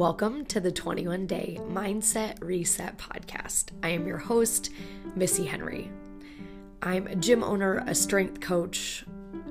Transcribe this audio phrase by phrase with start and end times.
[0.00, 3.66] Welcome to the 21 Day Mindset Reset Podcast.
[3.82, 4.70] I am your host,
[5.14, 5.90] Missy Henry.
[6.80, 9.04] I'm a gym owner, a strength coach,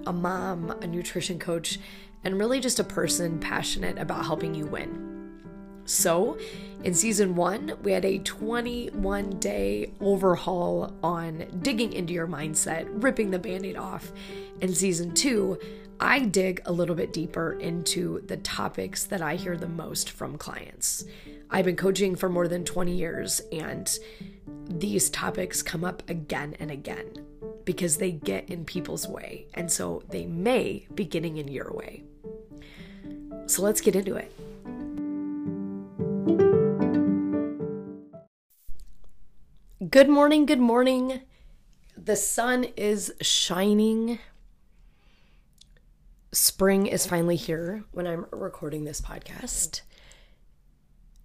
[0.08, 1.78] a mom, a nutrition coach,
[2.24, 5.40] and really just a person passionate about helping you win.
[5.86, 6.40] So,
[6.84, 13.30] in season one, we had a 21 day overhaul on digging into your mindset, ripping
[13.30, 14.12] the band aid off.
[14.62, 15.60] In season two,
[16.02, 20.38] I dig a little bit deeper into the topics that I hear the most from
[20.38, 21.04] clients.
[21.50, 24.00] I've been coaching for more than 20 years, and
[24.70, 27.26] these topics come up again and again
[27.66, 32.04] because they get in people's way, and so they may be getting in your way.
[33.48, 34.32] So let's get into it.
[39.92, 41.22] Good morning, good morning.
[41.98, 44.20] The sun is shining
[46.32, 49.82] spring is finally here when I'm recording this podcast.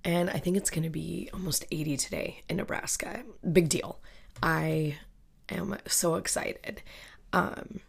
[0.05, 3.22] And I think it's going to be almost 80 today in Nebraska.
[3.52, 4.00] Big deal.
[4.42, 4.96] I
[5.48, 6.83] am so excited.
[7.33, 7.80] Um,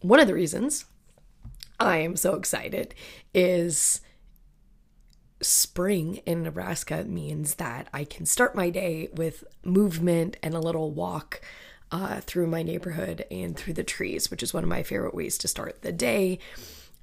[0.00, 0.84] one of the reasons
[1.80, 2.94] I am so excited
[3.34, 4.00] is
[5.40, 10.90] spring in Nebraska means that I can start my day with movement and a little
[10.92, 11.40] walk
[11.90, 15.38] uh, through my neighborhood and through the trees, which is one of my favorite ways
[15.38, 16.38] to start the day.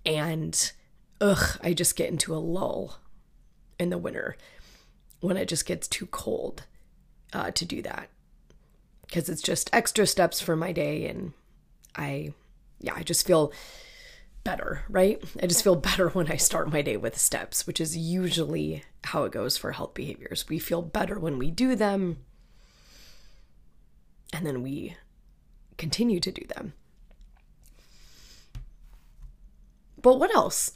[0.06, 0.72] And
[1.20, 3.00] ugh, I just get into a lull
[3.80, 4.38] in the winter
[5.20, 6.66] when it just gets too cold
[7.34, 8.10] uh, to do that
[9.02, 11.34] because it's just extra steps for my day and
[11.96, 12.34] I
[12.80, 13.52] yeah, I just feel
[14.44, 15.22] better, right?
[15.42, 19.24] I just feel better when I start my day with steps, which is usually how
[19.24, 20.46] it goes for health behaviors.
[20.48, 22.18] We feel better when we do them
[24.36, 24.98] and then we
[25.78, 26.74] continue to do them.
[30.02, 30.74] But what else?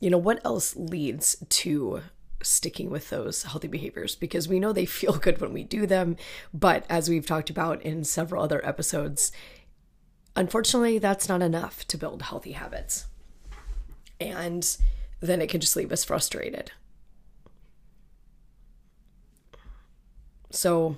[0.00, 2.02] You know, what else leads to
[2.42, 4.16] sticking with those healthy behaviors?
[4.16, 6.16] Because we know they feel good when we do them,
[6.52, 9.32] but as we've talked about in several other episodes,
[10.36, 13.06] unfortunately, that's not enough to build healthy habits.
[14.20, 14.76] And
[15.20, 16.72] then it can just leave us frustrated.
[20.50, 20.96] So,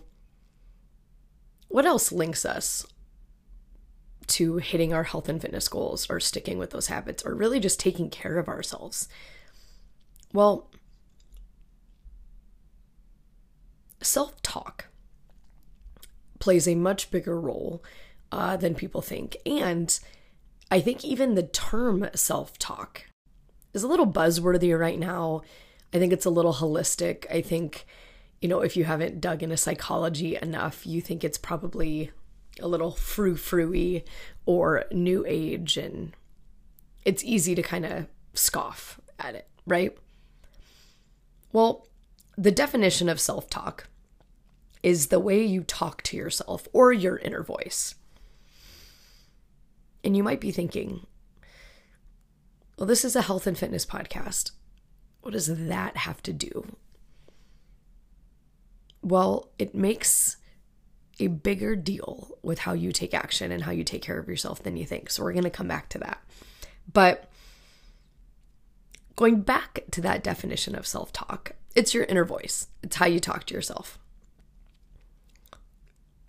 [1.68, 2.86] what else links us
[4.28, 7.80] to hitting our health and fitness goals or sticking with those habits or really just
[7.80, 9.08] taking care of ourselves?
[10.32, 10.70] Well,
[14.02, 14.86] self talk
[16.38, 17.82] plays a much bigger role
[18.32, 19.36] uh, than people think.
[19.46, 19.98] And
[20.70, 23.06] I think even the term self talk
[23.74, 25.42] is a little buzzworthy right now.
[25.92, 27.26] I think it's a little holistic.
[27.30, 27.86] I think
[28.40, 32.10] you know, if you haven't dug into psychology enough, you think it's probably
[32.58, 34.00] a little frou frou
[34.46, 36.12] or new age, and
[37.04, 39.96] it's easy to kind of scoff at it, right?
[41.52, 41.86] Well,
[42.36, 43.88] the definition of self talk
[44.82, 47.96] is the way you talk to yourself or your inner voice.
[50.02, 51.06] And you might be thinking,
[52.78, 54.52] well, this is a health and fitness podcast.
[55.20, 56.76] What does that have to do
[59.02, 60.36] well, it makes
[61.18, 64.62] a bigger deal with how you take action and how you take care of yourself
[64.62, 65.10] than you think.
[65.10, 66.22] So we're going to come back to that.
[66.90, 67.30] But
[69.16, 73.20] going back to that definition of self talk, it's your inner voice, it's how you
[73.20, 73.98] talk to yourself.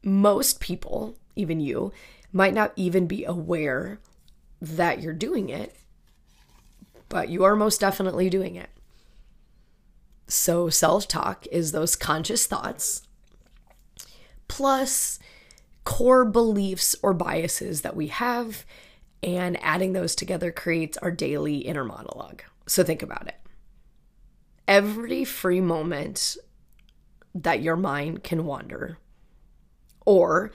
[0.04, 1.92] Most people, even you,
[2.34, 4.00] might not even be aware
[4.62, 5.76] that you're doing it,
[7.10, 8.70] but you are most definitely doing it.
[10.32, 13.02] So, self talk is those conscious thoughts
[14.48, 15.20] plus
[15.84, 18.66] core beliefs or biases that we have,
[19.22, 22.44] and adding those together creates our daily inner monologue.
[22.66, 23.36] So, think about it.
[24.70, 26.38] Every free moment
[27.36, 29.00] that your mind can wander,
[30.06, 30.52] or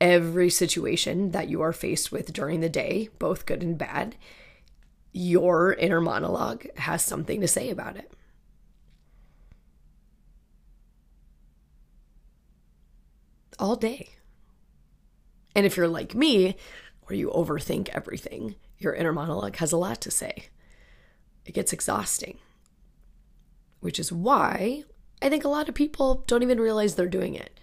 [0.00, 4.16] every situation that you are faced with during the day, both good and bad,
[5.12, 8.12] your inner monologue has something to say about it.
[13.60, 14.10] All day.
[15.54, 16.56] And if you're like me,
[17.04, 20.46] where you overthink everything, your inner monologue has a lot to say.
[21.44, 22.38] It gets exhausting,
[23.80, 24.84] which is why
[25.20, 27.58] I think a lot of people don't even realize they're doing it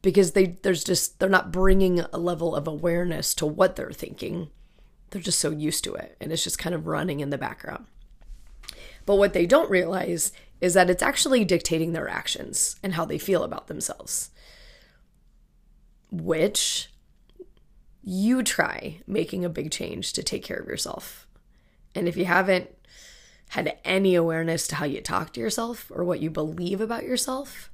[0.00, 4.50] because they there's just they're not bringing a level of awareness to what they're thinking.
[5.10, 7.86] They're just so used to it and it's just kind of running in the background.
[9.06, 13.18] But what they don't realize is that it's actually dictating their actions and how they
[13.18, 14.30] feel about themselves
[16.10, 16.90] which
[18.02, 21.26] you try making a big change to take care of yourself.
[21.94, 22.70] And if you haven't
[23.50, 27.70] had any awareness to how you talk to yourself or what you believe about yourself,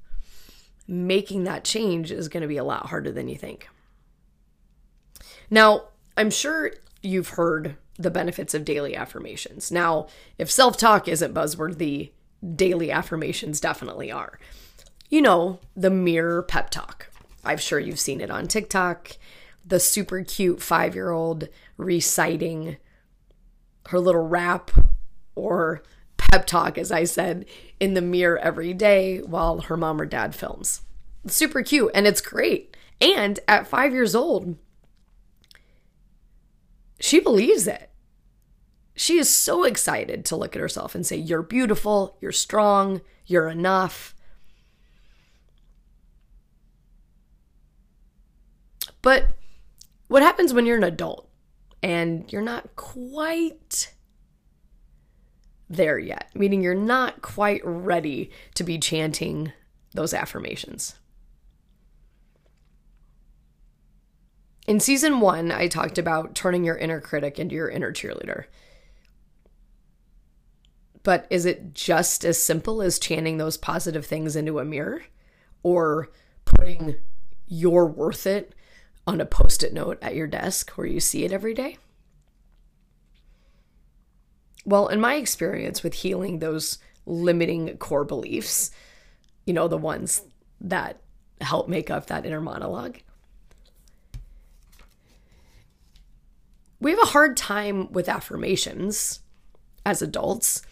[0.86, 3.68] making that change is going to be a lot harder than you think.
[5.50, 5.84] Now,
[6.16, 6.72] I'm sure
[7.02, 9.70] you've heard the benefits of daily affirmations.
[9.70, 10.08] Now,
[10.38, 12.10] if self talk isn't buzzworthy,
[12.54, 14.38] daily affirmations definitely are.
[15.08, 17.10] You know, the mirror pep talk.
[17.44, 19.16] I'm sure you've seen it on TikTok.
[19.64, 22.76] The super cute five year old reciting
[23.88, 24.70] her little rap
[25.34, 25.82] or
[26.16, 27.46] pep talk, as I said,
[27.80, 30.82] in the mirror every day while her mom or dad films.
[31.24, 32.76] It's super cute and it's great.
[33.00, 34.56] And at five years old,
[37.00, 37.90] she believes it.
[38.96, 43.48] She is so excited to look at herself and say, You're beautiful, you're strong, you're
[43.48, 44.14] enough.
[49.04, 49.26] But
[50.08, 51.28] what happens when you're an adult
[51.82, 53.92] and you're not quite
[55.68, 59.52] there yet, meaning you're not quite ready to be chanting
[59.92, 60.94] those affirmations?
[64.66, 68.46] In season one, I talked about turning your inner critic into your inner cheerleader.
[71.02, 75.02] But is it just as simple as chanting those positive things into a mirror
[75.62, 76.08] or
[76.46, 76.94] putting
[77.46, 78.54] you're worth it
[79.06, 81.76] on a post it note at your desk where you see it every day?
[84.64, 88.70] Well, in my experience with healing those limiting core beliefs,
[89.44, 90.22] you know, the ones
[90.60, 91.00] that
[91.40, 92.98] help make up that inner monologue,
[96.80, 99.20] we have a hard time with affirmations
[99.84, 100.62] as adults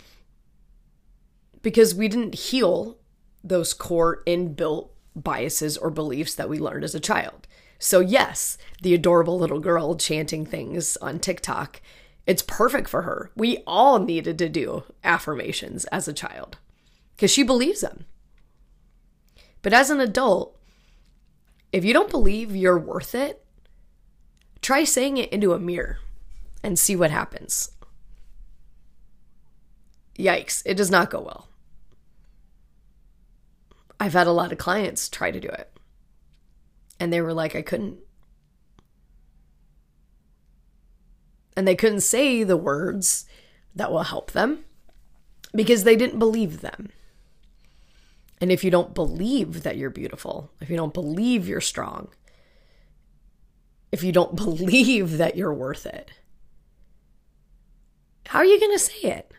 [1.62, 2.98] because we didn't heal
[3.44, 7.46] those core inbuilt biases or beliefs that we learned as a child.
[7.82, 11.80] So, yes, the adorable little girl chanting things on TikTok,
[12.26, 13.30] it's perfect for her.
[13.34, 16.58] We all needed to do affirmations as a child
[17.16, 18.04] because she believes them.
[19.62, 20.58] But as an adult,
[21.72, 23.42] if you don't believe you're worth it,
[24.62, 25.98] Try saying it into a mirror
[26.62, 27.72] and see what happens.
[30.16, 31.48] Yikes, it does not go well.
[33.98, 35.71] I've had a lot of clients try to do it.
[37.02, 37.98] And they were like, I couldn't.
[41.56, 43.26] And they couldn't say the words
[43.74, 44.64] that will help them
[45.52, 46.90] because they didn't believe them.
[48.40, 52.06] And if you don't believe that you're beautiful, if you don't believe you're strong,
[53.90, 56.12] if you don't believe that you're worth it?
[58.28, 59.32] How are you going to say it?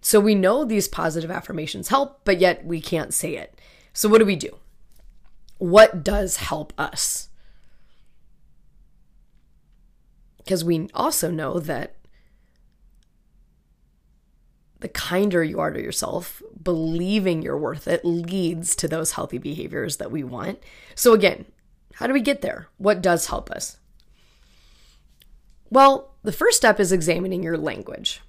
[0.00, 3.55] So we know these positive affirmations help, but yet we can't say it.
[3.96, 4.58] So what do we do?
[5.56, 7.30] What does help us?
[10.36, 11.94] Because we also know that
[14.80, 19.96] the kinder you are to yourself, believing you're worth it leads to those healthy behaviors
[19.96, 20.58] that we want.
[20.94, 21.46] So, again,
[21.94, 22.68] how do we get there?
[22.76, 23.78] What does help us?
[25.70, 28.20] Well, the first step is examining your language,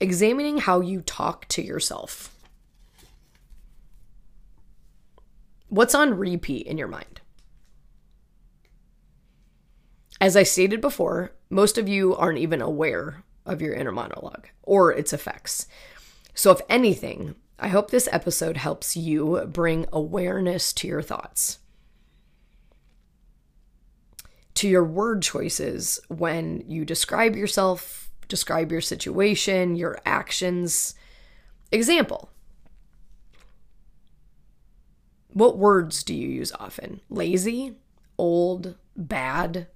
[0.00, 2.33] examining how you talk to yourself.
[5.74, 7.20] What's on repeat in your mind?
[10.20, 14.92] As I stated before, most of you aren't even aware of your inner monologue or
[14.92, 15.66] its effects.
[16.32, 21.58] So, if anything, I hope this episode helps you bring awareness to your thoughts,
[24.54, 30.94] to your word choices when you describe yourself, describe your situation, your actions.
[31.72, 32.30] Example
[35.34, 37.00] What words do you use often?
[37.10, 37.74] Lazy,
[38.16, 39.66] old, bad,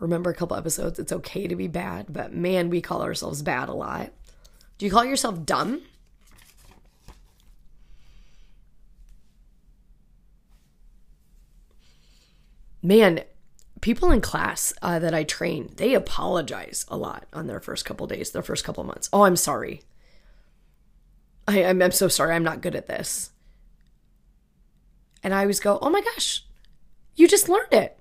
[0.00, 3.68] remember a couple episodes, it's okay to be bad, but man, we call ourselves bad
[3.68, 4.10] a lot.
[4.76, 5.82] Do you call yourself dumb?
[12.82, 13.22] Man,
[13.82, 18.08] people in class uh, that I train, they apologize a lot on their first couple
[18.08, 19.08] days, their first couple months.
[19.12, 19.82] Oh, I'm sorry.
[21.46, 22.34] I, I'm, I'm so sorry.
[22.34, 23.30] I'm not good at this.
[25.22, 26.44] And I always go, oh my gosh,
[27.14, 28.00] you just learned it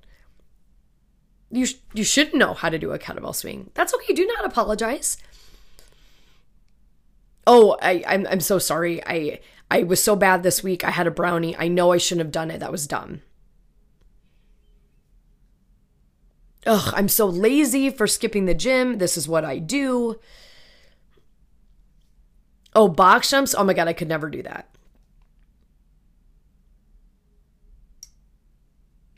[1.51, 3.71] you sh- you should know how to do a kettlebell swing.
[3.73, 4.13] That's okay.
[4.13, 5.17] Do not apologize.
[7.47, 9.03] Oh, I I'm I'm so sorry.
[9.05, 9.39] I
[9.71, 10.83] I was so bad this week.
[10.83, 11.55] I had a brownie.
[11.57, 12.59] I know I shouldn't have done it.
[12.59, 13.21] That was dumb.
[16.65, 18.97] Ugh, I'm so lazy for skipping the gym.
[18.97, 20.19] This is what I do.
[22.75, 23.55] Oh, box jumps.
[23.55, 24.69] Oh my god, I could never do that.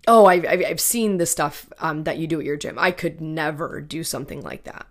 [0.07, 2.77] Oh, I've, I've seen the stuff um, that you do at your gym.
[2.79, 4.87] I could never do something like that.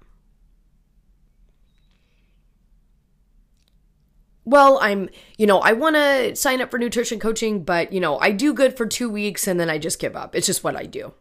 [4.45, 8.19] Well, I'm, you know, I want to sign up for nutrition coaching, but, you know,
[8.19, 10.35] I do good for two weeks and then I just give up.
[10.35, 11.13] It's just what I do.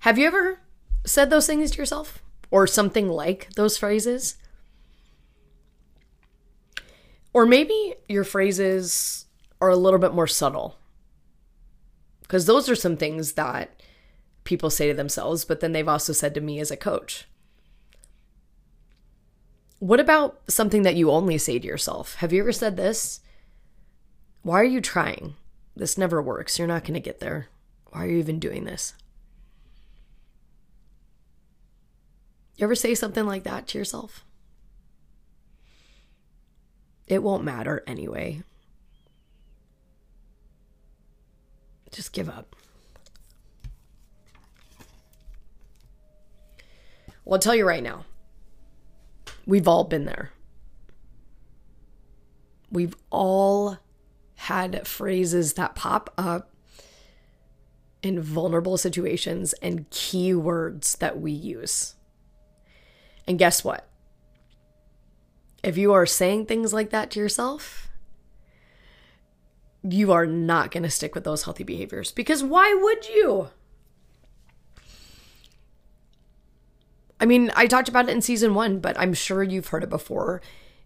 [0.00, 0.60] Have you ever
[1.04, 2.22] said those things to yourself?
[2.50, 4.36] Or something like those phrases?
[7.36, 9.26] Or maybe your phrases
[9.60, 10.78] are a little bit more subtle.
[12.22, 13.82] Because those are some things that
[14.44, 17.28] people say to themselves, but then they've also said to me as a coach.
[19.80, 22.14] What about something that you only say to yourself?
[22.14, 23.20] Have you ever said this?
[24.40, 25.34] Why are you trying?
[25.76, 26.58] This never works.
[26.58, 27.48] You're not going to get there.
[27.90, 28.94] Why are you even doing this?
[32.56, 34.24] You ever say something like that to yourself?
[37.06, 38.42] It won't matter anyway.
[41.92, 42.56] Just give up.
[47.24, 48.04] Well, I'll tell you right now,
[49.46, 50.30] we've all been there.
[52.70, 53.78] We've all
[54.36, 56.52] had phrases that pop up
[58.02, 61.94] in vulnerable situations and keywords that we use.
[63.26, 63.85] And guess what?
[65.62, 67.88] If you are saying things like that to yourself,
[69.82, 73.48] you are not going to stick with those healthy behaviors because why would you?
[77.18, 79.90] I mean, I talked about it in season one, but I'm sure you've heard it
[79.90, 80.42] before.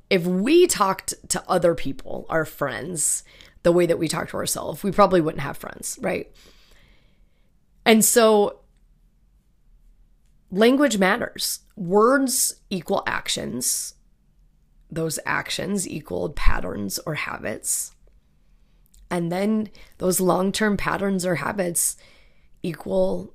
[0.09, 3.25] If we talked to other people, our friends,
[3.63, 6.31] the way that we talk to ourselves, we probably wouldn't have friends, right?
[7.85, 8.61] And so
[10.51, 11.61] language matters.
[11.77, 13.95] Words equal actions.
[14.91, 17.95] Those actions equaled patterns or habits.
[19.11, 19.69] And then
[19.99, 21.97] those long term patterns or habits
[22.63, 23.35] equal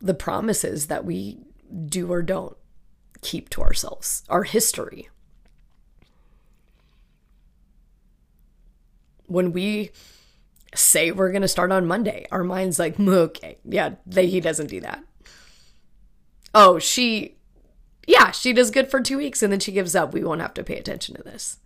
[0.00, 1.38] the promises that we
[1.86, 2.56] do or don't
[3.20, 5.08] keep to ourselves, our history.
[9.26, 9.90] When we
[10.74, 14.68] say we're going to start on Monday, our mind's like, okay, yeah, they, he doesn't
[14.68, 15.04] do that.
[16.54, 17.36] Oh, she,
[18.10, 20.12] yeah, she does good for two weeks and then she gives up.
[20.12, 21.58] We won't have to pay attention to this.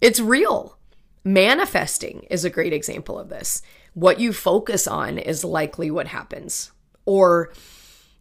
[0.00, 0.78] It's real.
[1.24, 3.60] Manifesting is a great example of this.
[3.94, 6.70] What you focus on is likely what happens
[7.04, 7.52] or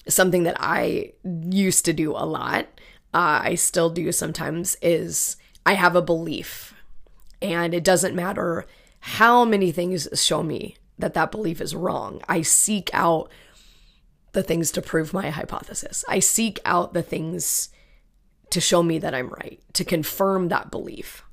[0.08, 2.66] something that I used to do a lot,
[3.14, 6.74] uh, I still do sometimes, is I have a belief.
[7.42, 8.66] And it doesn't matter
[9.00, 12.22] how many things show me that that belief is wrong.
[12.28, 13.32] I seek out
[14.32, 16.04] the things to prove my hypothesis.
[16.08, 17.70] I seek out the things
[18.52, 21.24] to show me that I'm right, to confirm that belief.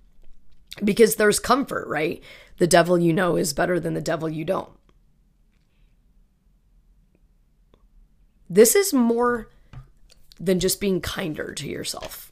[0.85, 2.23] Because there's comfort, right?
[2.59, 4.71] The devil you know is better than the devil you don't.
[8.49, 9.49] This is more
[10.38, 12.31] than just being kinder to yourself.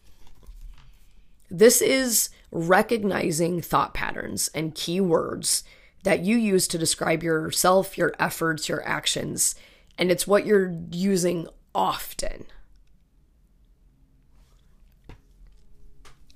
[1.51, 5.63] This is recognizing thought patterns and keywords
[6.05, 9.55] that you use to describe yourself, your efforts, your actions,
[9.99, 12.47] and it's what you're using often.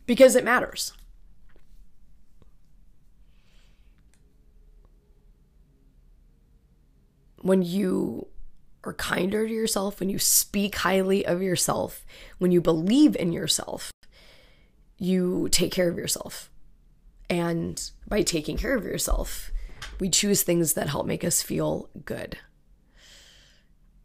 [0.06, 0.92] Because it matters.
[7.40, 8.28] When you
[8.84, 12.04] are kinder to yourself, when you speak highly of yourself,
[12.38, 13.92] when you believe in yourself,
[14.98, 16.50] you take care of yourself.
[17.30, 19.50] And by taking care of yourself,
[20.00, 22.38] we choose things that help make us feel good,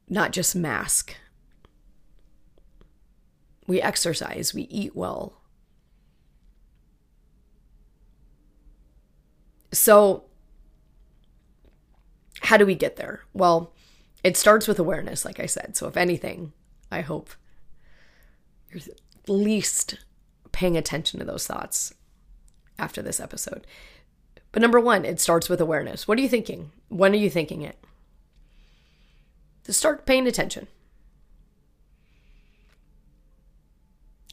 [0.09, 1.15] not just mask.
[3.67, 5.41] We exercise, we eat well.
[9.71, 10.25] So,
[12.41, 13.21] how do we get there?
[13.33, 13.73] Well,
[14.23, 15.75] it starts with awareness, like I said.
[15.75, 16.53] So, if anything,
[16.91, 17.31] I hope
[18.69, 20.05] you're at least
[20.51, 21.93] paying attention to those thoughts
[22.77, 23.65] after this episode.
[24.51, 26.07] But number one, it starts with awareness.
[26.07, 26.71] What are you thinking?
[26.89, 27.77] When are you thinking it?
[29.65, 30.67] Just start paying attention.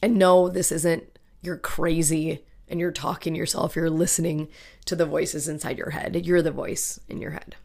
[0.03, 3.75] And no, this isn't you're crazy and you're talking to yourself.
[3.75, 4.47] You're listening
[4.85, 6.25] to the voices inside your head.
[6.25, 7.55] You're the voice in your head.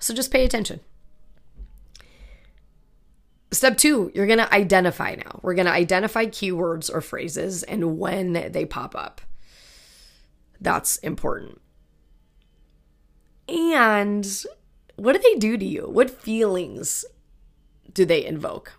[0.00, 0.80] So just pay attention.
[3.52, 5.40] Step two, you're going to identify now.
[5.42, 9.20] We're going to identify keywords or phrases and when they pop up.
[10.60, 11.60] That's important.
[13.48, 14.44] And
[14.96, 15.88] what do they do to you?
[15.88, 17.04] What feelings
[17.92, 18.72] do they invoke?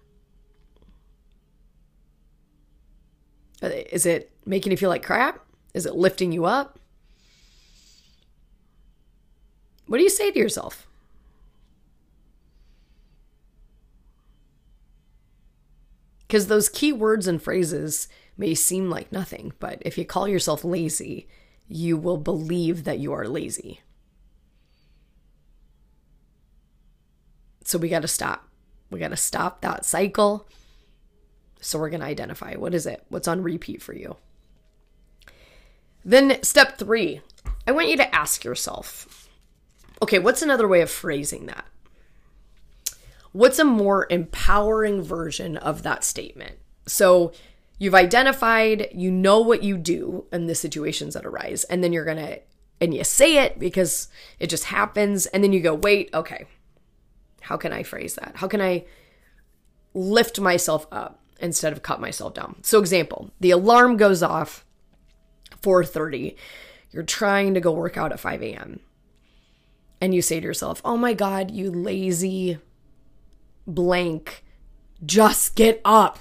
[3.61, 5.45] Is it making you feel like crap?
[5.73, 6.79] Is it lifting you up?
[9.85, 10.87] What do you say to yourself?
[16.27, 20.63] Because those key words and phrases may seem like nothing, but if you call yourself
[20.63, 21.27] lazy,
[21.67, 23.81] you will believe that you are lazy.
[27.71, 28.49] So we got to stop.
[28.89, 30.45] We got to stop that cycle.
[31.61, 33.05] So we're going to identify what is it?
[33.07, 34.17] What's on repeat for you?
[36.03, 37.21] Then, step three,
[37.65, 39.29] I want you to ask yourself
[40.01, 41.65] okay, what's another way of phrasing that?
[43.31, 46.57] What's a more empowering version of that statement?
[46.87, 47.31] So,
[47.79, 52.03] you've identified, you know what you do in the situations that arise, and then you're
[52.03, 52.41] going to,
[52.81, 54.09] and you say it because
[54.39, 56.47] it just happens, and then you go, wait, okay,
[57.41, 58.33] how can I phrase that?
[58.35, 58.85] How can I
[59.93, 62.57] lift myself up instead of cut myself down?
[62.63, 64.65] So example, the alarm goes off
[65.61, 66.35] 4:30.
[66.91, 68.79] You're trying to go work out at 5 a.m.
[69.99, 72.57] And you say to yourself, "Oh my god, you lazy
[73.67, 74.43] blank.
[75.05, 76.19] Just get up."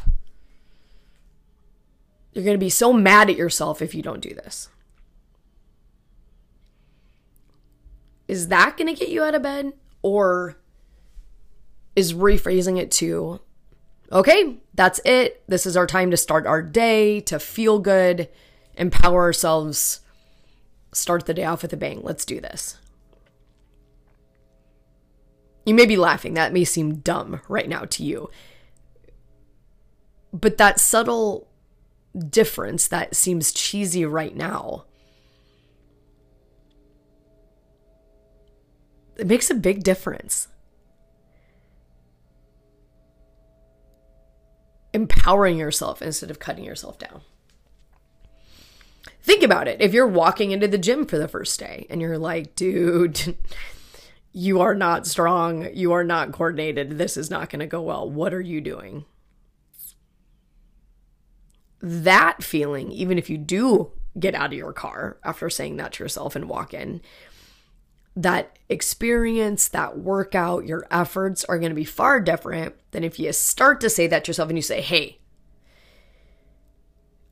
[2.32, 4.68] You're going to be so mad at yourself if you don't do this.
[8.28, 9.72] Is that going to get you out of bed?
[10.02, 10.59] Or
[11.96, 13.40] is rephrasing it to,
[14.12, 15.42] okay, that's it.
[15.48, 18.28] This is our time to start our day, to feel good,
[18.76, 20.00] empower ourselves,
[20.92, 22.00] start the day off with a bang.
[22.02, 22.78] Let's do this.
[25.66, 26.34] You may be laughing.
[26.34, 28.30] That may seem dumb right now to you.
[30.32, 31.48] But that subtle
[32.28, 34.84] difference that seems cheesy right now,
[39.16, 40.48] it makes a big difference.
[44.92, 47.22] Empowering yourself instead of cutting yourself down.
[49.22, 49.80] Think about it.
[49.80, 53.36] If you're walking into the gym for the first day and you're like, dude,
[54.32, 58.08] you are not strong, you are not coordinated, this is not going to go well,
[58.08, 59.04] what are you doing?
[61.82, 66.04] That feeling, even if you do get out of your car after saying that to
[66.04, 67.00] yourself and walk in,
[68.16, 73.32] that experience, that workout, your efforts are going to be far different than if you
[73.32, 75.18] start to say that to yourself and you say, hey,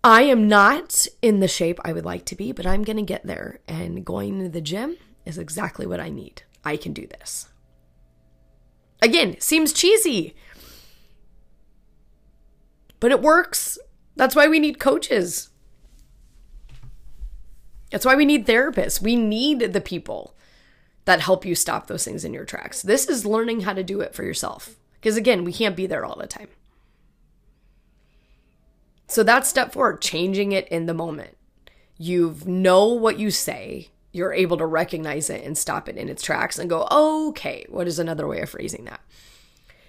[0.05, 3.03] I am not in the shape I would like to be, but I'm going to
[3.03, 3.61] get there.
[3.67, 6.43] And going to the gym is exactly what I need.
[6.65, 7.49] I can do this.
[9.03, 10.35] Again, seems cheesy,
[13.01, 13.79] but it works.
[14.17, 15.51] That's why we need coaches.
[17.91, 19.01] That's why we need therapists.
[19.01, 20.35] We need the people
[21.09, 22.83] that help you stop those things in your tracks.
[22.83, 24.77] This is learning how to do it for yourself.
[25.01, 26.49] Because again, we can't be there all the time.
[29.07, 31.39] So that's step four, changing it in the moment.
[31.97, 36.23] You know what you say, you're able to recognize it and stop it in its
[36.23, 39.01] tracks and go, okay, what is another way of phrasing that?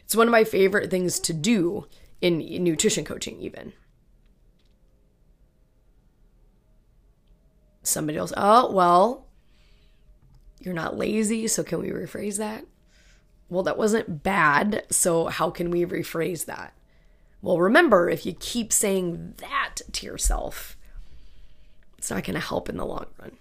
[0.06, 1.86] It's one of my favorite things to do
[2.22, 3.74] in nutrition coaching, even.
[7.84, 9.26] Somebody else, oh, well,
[10.60, 12.66] you're not lazy, so can we rephrase that?
[13.50, 16.74] Well, that wasn't bad, so how can we rephrase that?
[17.42, 20.78] Well, remember, if you keep saying that to yourself,
[21.98, 23.32] it's not going to help in the long run.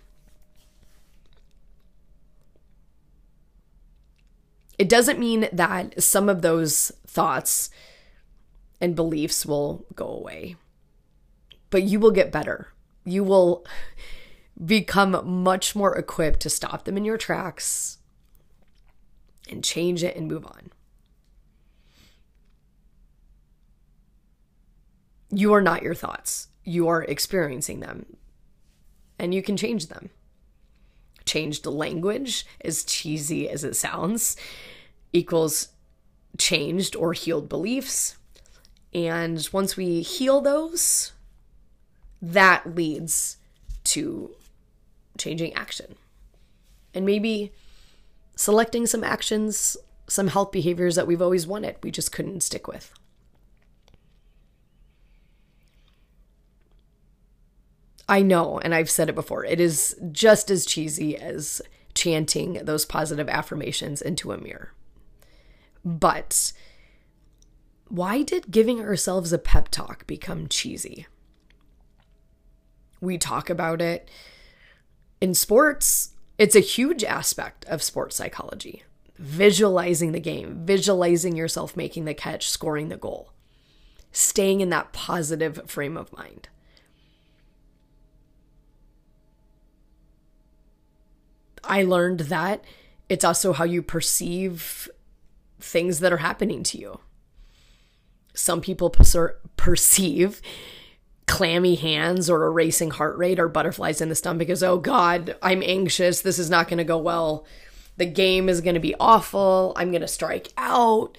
[4.79, 7.69] It doesn't mean that some of those thoughts
[8.81, 10.55] and beliefs will go away,
[11.71, 12.69] but you will get better.
[13.05, 13.67] You will
[14.65, 17.99] become much more equipped to stop them in your tracks
[19.49, 20.71] and change it and move on.
[25.31, 28.17] You are not your thoughts, you are experiencing them,
[29.19, 30.11] and you can change them.
[31.27, 34.37] Changed language, as cheesy as it sounds,
[35.13, 35.69] equals
[36.39, 38.17] changed or healed beliefs.
[38.95, 41.13] And once we heal those,
[42.23, 43.37] that leads
[43.85, 44.35] to
[45.19, 45.97] changing action.
[46.95, 47.53] And maybe
[48.37, 49.77] selecting some actions,
[50.09, 52.93] some health behaviors that we've always wanted, we just couldn't stick with.
[58.09, 61.61] I know, and I've said it before, it is just as cheesy as
[61.95, 64.73] chanting those positive affirmations into a mirror.
[65.85, 66.53] But
[67.89, 71.07] why did giving ourselves a pep talk become cheesy?
[73.01, 74.09] We talk about it
[75.21, 78.85] in sports, it's a huge aspect of sports psychology
[79.19, 83.33] visualizing the game, visualizing yourself making the catch, scoring the goal,
[84.13, 86.49] staying in that positive frame of mind.
[91.65, 92.65] I learned that
[93.09, 94.89] it's also how you perceive
[95.59, 97.01] things that are happening to you.
[98.35, 98.91] Some people
[99.57, 100.41] perceive
[101.29, 105.37] clammy hands or a racing heart rate or butterflies in the stomach because, oh God,
[105.43, 106.23] I'm anxious.
[106.23, 107.47] This is not going to go well.
[107.99, 109.73] The game is going to be awful.
[109.77, 111.17] I'm going to strike out.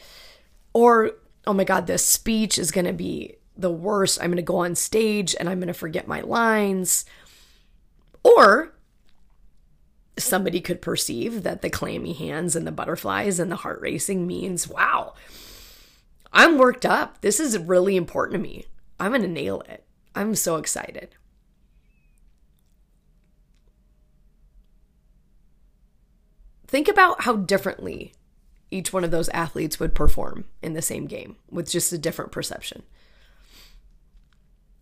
[0.74, 1.12] Or,
[1.45, 4.19] oh my God, this speech is going to be the worst.
[4.19, 7.06] I'm going to go on stage and I'm going to forget my lines.
[8.24, 8.74] Or
[10.17, 14.67] somebody could perceive that the clammy hands and the butterflies and the heart racing means,
[14.67, 15.13] wow,
[16.34, 17.22] I'm worked up.
[17.22, 18.65] This is really important to me.
[19.00, 19.84] I'm going to nail it.
[20.15, 21.15] I'm so excited.
[26.67, 28.13] Think about how differently
[28.72, 32.32] each one of those athletes would perform in the same game with just a different
[32.32, 32.84] perception.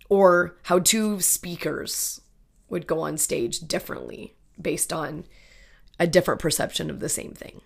[0.10, 2.20] Or how two speakers
[2.70, 5.26] would go on stage differently based on
[6.00, 7.62] a different perception of the same thing.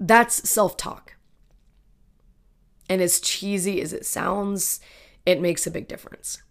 [0.00, 1.16] That's self talk.
[2.88, 4.80] And as cheesy as it sounds,
[5.24, 6.42] it makes a big difference.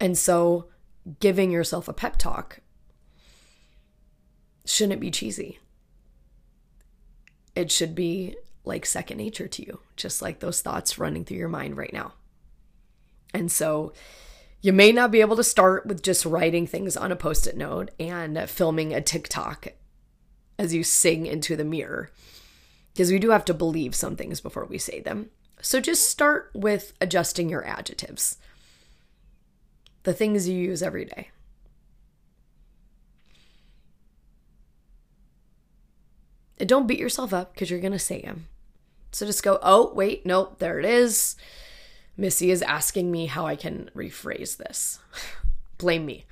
[0.00, 0.66] And so,
[1.20, 2.60] giving yourself a pep talk
[4.64, 5.58] shouldn't be cheesy.
[7.54, 11.48] It should be like second nature to you, just like those thoughts running through your
[11.48, 12.14] mind right now.
[13.32, 13.92] And so,
[14.60, 17.54] you may not be able to start with just writing things on a post it
[17.54, 19.68] note and filming a TikTok
[20.58, 22.10] as you sing into the mirror,
[22.92, 25.28] because we do have to believe some things before we say them.
[25.60, 28.38] So just start with adjusting your adjectives,
[30.04, 31.30] the things you use every day.
[36.58, 38.46] And don't beat yourself up because you're going to say them.
[39.12, 41.36] So just go, oh, wait, nope, there it is.
[42.16, 45.00] Missy is asking me how I can rephrase this.
[45.78, 46.24] Blame me.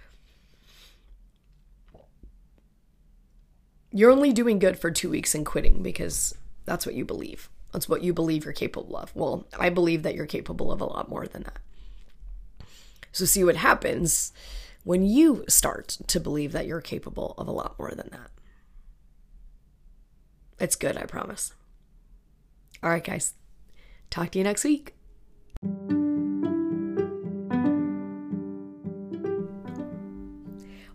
[3.91, 7.51] You're only doing good for two weeks and quitting because that's what you believe.
[7.73, 9.15] That's what you believe you're capable of.
[9.15, 11.59] Well, I believe that you're capable of a lot more than that.
[13.13, 14.33] So, see what happens
[14.85, 18.31] when you start to believe that you're capable of a lot more than that.
[20.59, 21.53] It's good, I promise.
[22.83, 23.35] All right, guys.
[24.11, 24.95] Talk to you next week.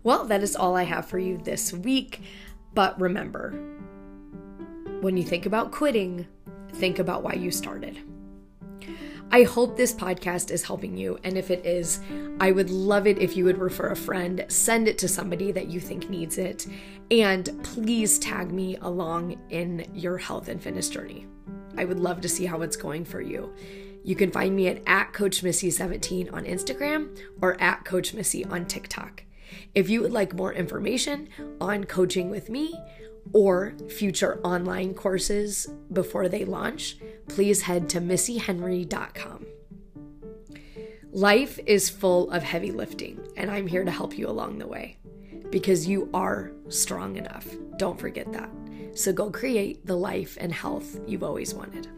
[0.02, 2.22] Well, that is all I have for you this week.
[2.74, 3.50] But remember,
[5.00, 6.26] when you think about quitting,
[6.74, 7.98] think about why you started.
[9.30, 11.18] I hope this podcast is helping you.
[11.22, 12.00] And if it is,
[12.40, 15.68] I would love it if you would refer a friend, send it to somebody that
[15.68, 16.66] you think needs it,
[17.10, 21.26] and please tag me along in your health and fitness journey.
[21.76, 23.54] I would love to see how it's going for you.
[24.02, 28.64] You can find me at, at Coach Missy17 on Instagram or at Coach Missy on
[28.64, 29.24] TikTok.
[29.74, 31.28] If you would like more information
[31.60, 32.74] on coaching with me
[33.32, 36.96] or future online courses before they launch,
[37.28, 39.46] please head to missyhenry.com.
[41.12, 44.98] Life is full of heavy lifting, and I'm here to help you along the way
[45.50, 47.46] because you are strong enough.
[47.78, 48.50] Don't forget that.
[48.94, 51.88] So go create the life and health you've always wanted.